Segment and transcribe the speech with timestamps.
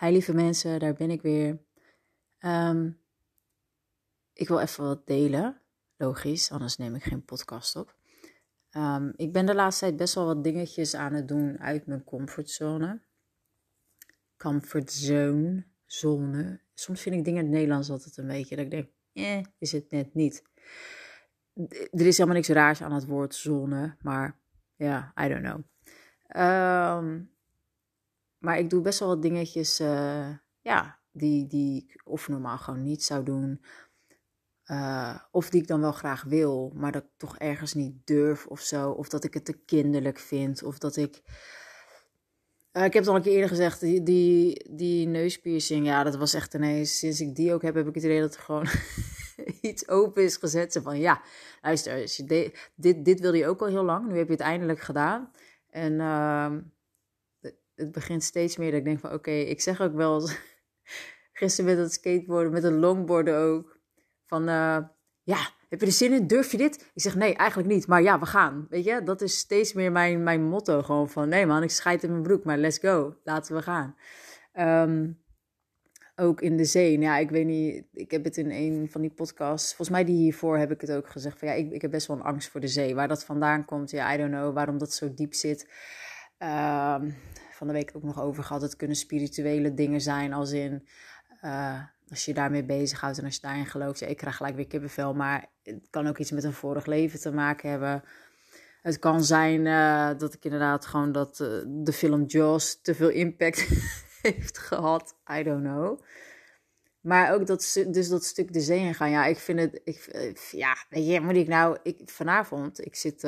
[0.00, 1.58] Hi lieve mensen, daar ben ik weer.
[2.38, 2.90] Ehm,
[4.32, 5.62] ik wil even wat delen.
[5.96, 7.96] Logisch, anders neem ik geen podcast op.
[8.70, 12.04] Ehm, ik ben de laatste tijd best wel wat dingetjes aan het doen uit mijn
[12.04, 13.02] comfortzone.
[14.36, 16.60] Comfortzone, zone.
[16.74, 19.72] Soms vind ik dingen in het Nederlands altijd een beetje dat ik denk, eh, is
[19.72, 20.42] het net niet.
[21.90, 24.40] Er is helemaal niks raars aan het woord zone, maar
[24.76, 25.62] ja, I don't know.
[26.36, 27.36] Um,
[28.38, 30.28] maar ik doe best wel wat dingetjes, uh,
[30.60, 33.60] ja, die, die ik of normaal gewoon niet zou doen.
[34.66, 38.46] Uh, of die ik dan wel graag wil, maar dat ik toch ergens niet durf
[38.46, 38.90] of zo.
[38.90, 40.62] Of dat ik het te kinderlijk vind.
[40.62, 41.22] Of dat ik.
[42.72, 46.34] Uh, ik heb het al een keer eerder gezegd, die, die, neuspiercing, ja, dat was
[46.34, 46.98] echt ineens.
[46.98, 48.66] Sinds ik die ook heb, heb ik het idee dat er gewoon
[49.70, 50.72] iets open is gezet.
[50.72, 51.22] Zo van ja,
[51.62, 54.08] luister, dit, dit wilde je ook al heel lang.
[54.08, 55.30] Nu heb je het eindelijk gedaan.
[55.70, 56.00] En.
[57.78, 60.28] Het begint steeds meer dat ik denk van oké, ik zeg ook wel
[61.32, 63.78] gisteren met het skateboarden, met het longboarden ook,
[64.26, 64.78] van uh,
[65.22, 66.26] ja, heb je er zin in?
[66.26, 66.90] Durf je dit?
[66.94, 68.66] Ik zeg nee, eigenlijk niet, maar ja, we gaan.
[68.70, 72.02] Weet je, dat is steeds meer mijn, mijn motto gewoon van nee man, ik scheid
[72.02, 73.96] in mijn broek, maar let's go, laten we gaan.
[74.58, 75.18] Um,
[76.18, 76.98] ook in de zee.
[76.98, 77.84] Nou, ja, ik weet niet.
[77.92, 79.68] Ik heb het in een van die podcasts.
[79.68, 81.38] Volgens mij die hiervoor heb ik het ook gezegd.
[81.38, 82.94] Van ja, ik, ik heb best wel een angst voor de zee.
[82.94, 84.54] Waar dat vandaan komt, ja, I don't know.
[84.54, 85.68] Waarom dat zo diep zit.
[86.38, 87.16] Um,
[87.58, 88.62] van de week ook nog over gehad.
[88.62, 90.86] Het kunnen spirituele dingen zijn, als in
[91.44, 93.98] uh, als je daarmee bezighoudt en als je daarin gelooft.
[93.98, 97.20] Ja, ik krijg gelijk weer kippenvel, maar het kan ook iets met een vorig leven
[97.20, 98.04] te maken hebben.
[98.82, 103.08] Het kan zijn uh, dat ik inderdaad gewoon dat uh, de film Jaws te veel
[103.08, 103.68] impact
[104.22, 105.16] heeft gehad.
[105.38, 106.00] I don't know.
[107.00, 109.10] Maar ook dat, dus dat stuk de zee gaan.
[109.10, 109.80] Ja, ik vind het.
[109.84, 111.78] Ik, ja, weet je, moet ik nou.
[111.82, 113.22] Ik, vanavond, ik zit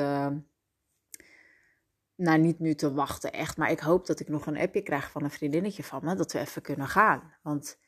[2.15, 3.57] nou, niet nu te wachten, echt.
[3.57, 6.15] Maar ik hoop dat ik nog een appje krijg van een vriendinnetje van me.
[6.15, 7.33] Dat we even kunnen gaan.
[7.41, 7.79] Want,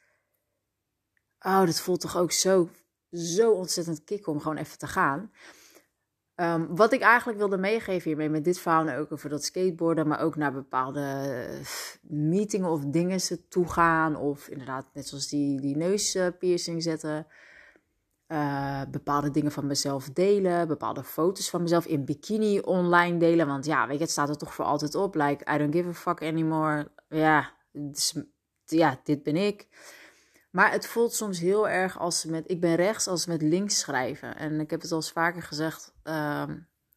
[1.40, 2.70] oh, dat voelt toch ook zo,
[3.12, 5.32] zo ontzettend kick om gewoon even te gaan.
[6.36, 10.20] Um, wat ik eigenlijk wilde meegeven hiermee met dit verhaal, ook over dat skateboarden, maar
[10.20, 11.46] ook naar bepaalde
[12.02, 14.16] meetingen of dingen toe gaan.
[14.16, 17.28] Of inderdaad, net zoals die, die neuspiercing zetten.
[18.28, 23.48] Uh, bepaalde dingen van mezelf delen, bepaalde foto's van mezelf in bikini online delen.
[23.48, 25.16] Want ja, weet je, het staat er toch voor altijd op.
[25.16, 26.92] Like, I don't give a fuck anymore.
[27.10, 28.16] Ja, dus,
[28.66, 29.68] ja dit ben ik.
[30.52, 34.38] Maar het voelt soms heel erg als met, ik ben rechts als met links schrijven.
[34.38, 36.44] En ik heb het al eens vaker gezegd, uh,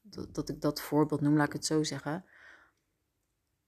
[0.03, 2.25] dat, dat, ik dat voorbeeld noem, laat ik het zo zeggen.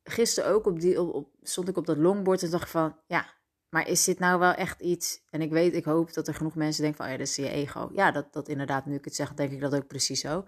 [0.02, 3.26] Gisteren ook op die, op, stond ik op dat longboard en dacht van, ja,
[3.70, 5.20] maar is dit nou wel echt iets?
[5.30, 7.36] En ik weet, ik hoop dat er genoeg mensen denken van, oh ja, dat is
[7.36, 7.90] je ego.
[7.94, 10.44] Ja, dat, dat inderdaad, nu ik het zeg, denk ik dat ook precies zo.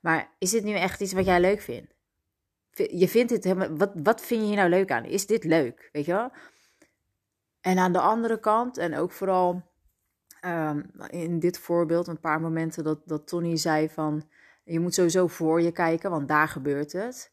[0.00, 1.94] Maar is dit nu echt iets wat jij leuk vindt?
[2.70, 5.04] Je vindt het helemaal, wat, wat vind je hier nou leuk aan?
[5.04, 5.88] Is dit leuk?
[5.92, 6.32] Weet je wel?
[7.60, 9.62] En aan de andere kant, en ook vooral
[10.44, 14.28] um, in dit voorbeeld, een paar momenten dat, dat Tony zei van,
[14.64, 17.32] je moet sowieso voor je kijken, want daar gebeurt het.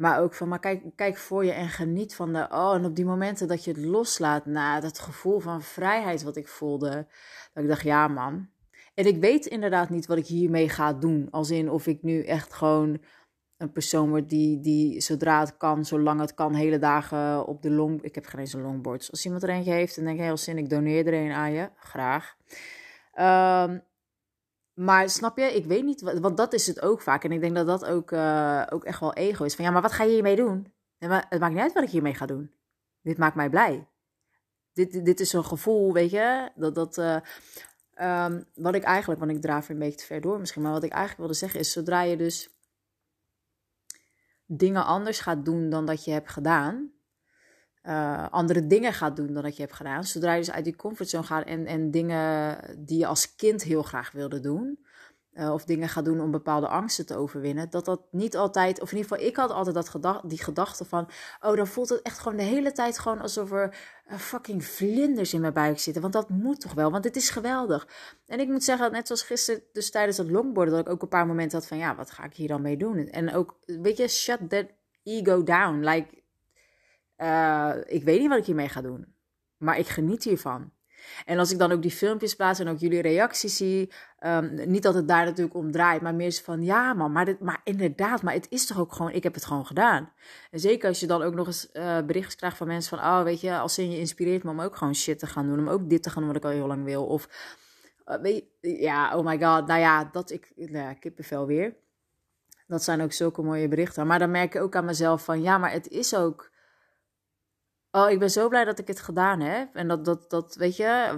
[0.00, 2.96] Maar ook van, maar kijk, kijk voor je en geniet van de, oh, en op
[2.96, 7.06] die momenten dat je het loslaat, na dat gevoel van vrijheid wat ik voelde,
[7.52, 8.48] dat ik dacht, ja man.
[8.94, 11.28] En ik weet inderdaad niet wat ik hiermee ga doen.
[11.30, 12.98] Als in of ik nu echt gewoon
[13.56, 17.70] een persoon word die, die zodra het kan, zolang het kan, hele dagen op de
[17.70, 18.02] long...
[18.02, 19.08] Ik heb geen eens een longboard.
[19.10, 21.52] als iemand er eentje heeft en denk ik, heel zin, ik doneer er een aan
[21.52, 21.70] je.
[21.76, 22.36] Graag.
[23.14, 23.82] Um,
[24.80, 27.24] maar snap je, ik weet niet, want dat is het ook vaak.
[27.24, 29.54] En ik denk dat dat ook, uh, ook echt wel ego is.
[29.54, 30.72] Van ja, maar wat ga je hiermee doen?
[30.98, 32.50] het maakt niet uit wat ik hiermee ga doen.
[33.02, 33.88] Dit maakt mij blij.
[34.72, 36.98] Dit, dit is een gevoel, weet je, dat dat.
[36.98, 37.16] Uh,
[38.24, 40.72] um, wat ik eigenlijk, want ik draaf er een beetje te ver door misschien, maar
[40.72, 42.50] wat ik eigenlijk wilde zeggen is: zodra je dus
[44.46, 46.92] dingen anders gaat doen dan dat je hebt gedaan,
[47.82, 50.04] uh, andere dingen gaat doen dan dat je hebt gedaan.
[50.04, 53.82] Zodra je dus uit die comfortzone gaat en, en dingen die je als kind heel
[53.82, 54.78] graag wilde doen,
[55.32, 58.90] uh, of dingen gaat doen om bepaalde angsten te overwinnen, dat dat niet altijd, of
[58.90, 61.08] in ieder geval, ik had altijd dat gedacht, die gedachte van,
[61.40, 63.76] oh, dan voelt het echt gewoon de hele tijd gewoon alsof er
[64.10, 66.02] uh, fucking vlinders in mijn buik zitten.
[66.02, 67.88] Want dat moet toch wel, want het is geweldig.
[68.26, 71.08] En ik moet zeggen, net zoals gisteren, dus tijdens het longboarden, dat ik ook een
[71.08, 72.98] paar momenten had van, ja, wat ga ik hier dan mee doen?
[73.08, 74.66] En ook, weet je, shut that
[75.02, 75.84] ego down.
[75.84, 76.19] Like,
[77.22, 79.14] uh, ik weet niet wat ik hiermee ga doen.
[79.56, 80.72] Maar ik geniet hiervan.
[81.24, 83.92] En als ik dan ook die filmpjes plaats en ook jullie reacties zie.
[84.26, 87.40] Um, niet dat het daar natuurlijk om draait, maar meer van ja, man, maar, dit,
[87.40, 90.12] maar inderdaad, maar het is toch ook gewoon, ik heb het gewoon gedaan.
[90.50, 93.22] En zeker als je dan ook nog eens uh, berichtjes krijgt van mensen van, oh,
[93.22, 95.90] weet je, als je inspireert me om ook gewoon shit te gaan doen, om ook
[95.90, 97.06] dit te gaan doen wat ik al heel lang wil.
[97.06, 97.28] Of,
[98.06, 101.76] uh, weet je, ja, oh my god, nou ja, dat ik, nou, kippenvel weer.
[102.66, 104.06] Dat zijn ook zulke mooie berichten.
[104.06, 106.50] Maar dan merk ik ook aan mezelf van, ja, maar het is ook
[107.90, 109.74] Oh, ik ben zo blij dat ik het gedaan heb.
[109.74, 111.16] En dat, dat, dat weet je,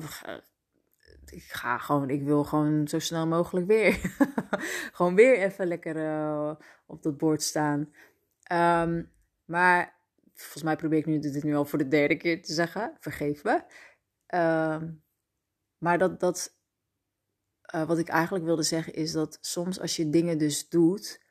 [1.26, 3.98] ik ga gewoon, ik wil gewoon zo snel mogelijk weer.
[4.96, 6.54] gewoon weer even lekker uh,
[6.86, 7.92] op dat bord staan.
[8.52, 9.12] Um,
[9.44, 9.94] maar
[10.34, 12.96] volgens mij probeer ik nu, dit nu al voor de derde keer te zeggen.
[13.00, 13.62] Vergeef me.
[14.34, 15.02] Um,
[15.78, 16.56] maar dat, dat
[17.74, 21.21] uh, wat ik eigenlijk wilde zeggen is dat soms als je dingen dus doet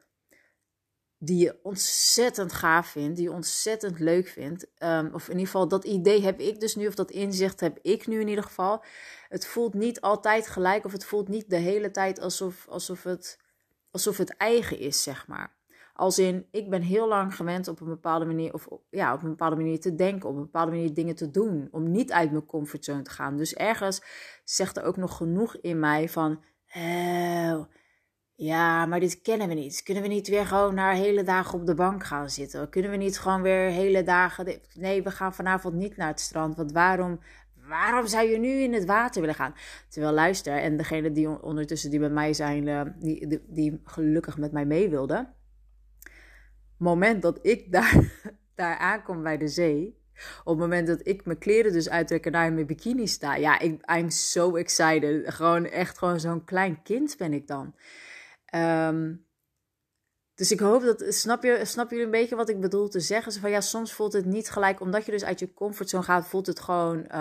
[1.23, 4.67] die je ontzettend gaaf vindt, die je ontzettend leuk vindt.
[4.83, 7.79] Um, of in ieder geval, dat idee heb ik dus nu, of dat inzicht heb
[7.81, 8.83] ik nu in ieder geval.
[9.29, 13.39] Het voelt niet altijd gelijk, of het voelt niet de hele tijd alsof, alsof, het,
[13.91, 15.53] alsof het eigen is, zeg maar.
[15.93, 19.29] Als in, ik ben heel lang gewend op een bepaalde manier, of ja, op een
[19.29, 22.45] bepaalde manier te denken, op een bepaalde manier dingen te doen, om niet uit mijn
[22.45, 23.37] comfortzone te gaan.
[23.37, 24.01] Dus ergens
[24.43, 26.43] zegt er ook nog genoeg in mij van,
[28.41, 29.83] ja, maar dit kennen we niet.
[29.83, 32.69] Kunnen we niet weer gewoon naar hele dagen op de bank gaan zitten?
[32.69, 34.59] Kunnen we niet gewoon weer hele dagen.
[34.73, 36.55] Nee, we gaan vanavond niet naar het strand.
[36.55, 37.19] Want waarom,
[37.67, 39.53] waarom zou je nu in het water willen gaan?
[39.89, 44.37] Terwijl luister, en degene die ondertussen die bij mij zijn, eh, die, die, die gelukkig
[44.37, 45.33] met mij mee wilden.
[46.77, 48.11] Moment dat ik daar,
[48.55, 49.99] daar aankom bij de zee.
[50.43, 53.35] Op het moment dat ik mijn kleren dus uittrek en daar in mijn bikini sta.
[53.35, 55.33] Ja, ik, I'm so excited.
[55.33, 57.73] Gewoon echt gewoon zo'n klein kind ben ik dan.
[58.55, 59.25] Um,
[60.35, 63.31] dus ik hoop dat, snap je, snap jullie een beetje wat ik bedoel te zeggen?
[63.31, 66.27] Zo van ja, soms voelt het niet gelijk, omdat je dus uit je comfortzone gaat,
[66.27, 67.17] voelt het gewoon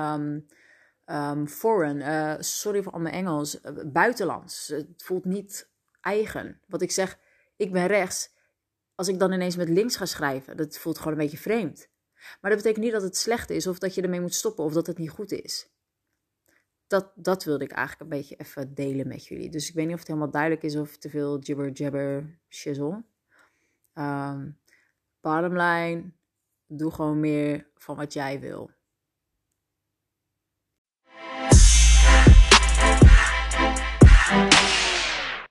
[1.06, 2.00] um, foreign.
[2.00, 4.69] Uh, sorry voor al mijn Engels, uh, buitenlands.
[4.69, 5.69] Het voelt niet
[6.00, 6.61] eigen.
[6.67, 7.19] Wat ik zeg,
[7.56, 8.31] ik ben rechts.
[8.94, 11.88] Als ik dan ineens met links ga schrijven, dat voelt gewoon een beetje vreemd.
[12.41, 14.73] Maar dat betekent niet dat het slecht is of dat je ermee moet stoppen of
[14.73, 15.69] dat het niet goed is
[16.90, 19.50] dat, dat wilde ik eigenlijk een beetje even delen met jullie.
[19.50, 23.04] Dus ik weet niet of het helemaal duidelijk is of te veel jibber jabber shizzle.
[23.94, 24.58] Um,
[25.20, 26.10] bottom line,
[26.66, 28.70] doe gewoon meer van wat jij wil.